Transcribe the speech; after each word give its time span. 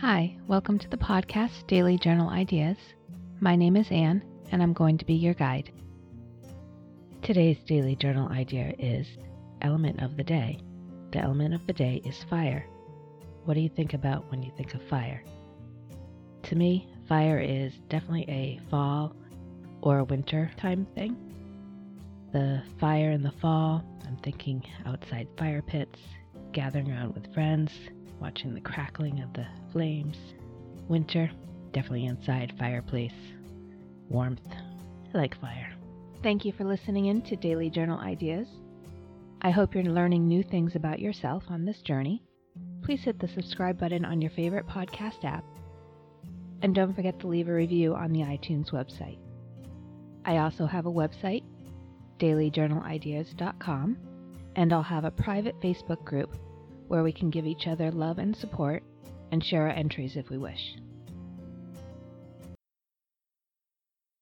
Hi, 0.00 0.36
welcome 0.46 0.78
to 0.80 0.90
the 0.90 0.98
podcast 0.98 1.66
Daily 1.68 1.96
Journal 1.96 2.28
Ideas. 2.28 2.76
My 3.40 3.56
name 3.56 3.76
is 3.76 3.90
Anne, 3.90 4.22
and 4.52 4.62
I'm 4.62 4.74
going 4.74 4.98
to 4.98 5.06
be 5.06 5.14
your 5.14 5.32
guide. 5.32 5.72
Today's 7.22 7.56
daily 7.66 7.96
journal 7.96 8.28
idea 8.28 8.74
is 8.78 9.06
element 9.62 10.02
of 10.02 10.18
the 10.18 10.22
day. 10.22 10.60
The 11.12 11.20
element 11.20 11.54
of 11.54 11.66
the 11.66 11.72
day 11.72 12.02
is 12.04 12.22
fire. 12.24 12.66
What 13.46 13.54
do 13.54 13.60
you 13.60 13.70
think 13.70 13.94
about 13.94 14.30
when 14.30 14.42
you 14.42 14.52
think 14.54 14.74
of 14.74 14.82
fire? 14.82 15.24
To 16.42 16.56
me, 16.56 16.90
fire 17.08 17.38
is 17.38 17.72
definitely 17.88 18.28
a 18.28 18.60
fall 18.68 19.16
or 19.80 20.04
winter 20.04 20.50
time 20.58 20.86
thing. 20.94 21.16
The 22.34 22.62
fire 22.78 23.12
in 23.12 23.22
the 23.22 23.32
fall, 23.40 23.82
I'm 24.06 24.18
thinking 24.18 24.62
outside 24.84 25.26
fire 25.38 25.62
pits, 25.62 25.98
gathering 26.52 26.92
around 26.92 27.14
with 27.14 27.32
friends, 27.32 27.72
watching 28.20 28.54
the 28.54 28.60
crackling 28.60 29.22
of 29.22 29.32
the 29.32 29.46
flames. 29.72 30.16
Winter, 30.88 31.30
definitely 31.72 32.06
inside 32.06 32.54
fireplace. 32.58 33.12
Warmth. 34.08 34.46
I 35.14 35.18
like 35.18 35.40
fire. 35.40 35.72
Thank 36.22 36.44
you 36.44 36.52
for 36.52 36.64
listening 36.64 37.06
in 37.06 37.22
to 37.22 37.36
Daily 37.36 37.70
Journal 37.70 37.98
Ideas. 37.98 38.48
I 39.42 39.50
hope 39.50 39.74
you're 39.74 39.84
learning 39.84 40.26
new 40.26 40.42
things 40.42 40.74
about 40.74 41.00
yourself 41.00 41.44
on 41.48 41.64
this 41.64 41.80
journey. 41.82 42.22
Please 42.82 43.02
hit 43.02 43.18
the 43.18 43.28
subscribe 43.28 43.78
button 43.78 44.04
on 44.04 44.20
your 44.20 44.30
favorite 44.30 44.66
podcast 44.66 45.24
app. 45.24 45.44
And 46.62 46.74
don't 46.74 46.94
forget 46.94 47.20
to 47.20 47.26
leave 47.26 47.48
a 47.48 47.52
review 47.52 47.94
on 47.94 48.12
the 48.12 48.20
iTunes 48.20 48.70
website. 48.70 49.18
I 50.24 50.38
also 50.38 50.66
have 50.66 50.86
a 50.86 50.92
website, 50.92 51.44
dailyjournalideas.com, 52.18 53.96
and 54.56 54.72
I'll 54.72 54.82
have 54.82 55.04
a 55.04 55.10
private 55.10 55.60
Facebook 55.60 56.02
group 56.04 56.34
where 56.88 57.02
we 57.02 57.12
can 57.12 57.30
give 57.30 57.46
each 57.46 57.66
other 57.66 57.90
love 57.90 58.18
and 58.18 58.36
support 58.36 58.82
and 59.32 59.44
share 59.44 59.62
our 59.62 59.70
entries 59.70 60.16
if 60.16 60.30
we 60.30 60.38
wish. 60.38 60.76